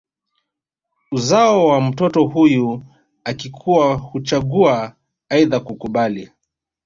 [1.11, 2.83] Uzao wa mtoto huyu
[3.23, 4.95] akikua huchagua
[5.29, 6.31] aidha kukubali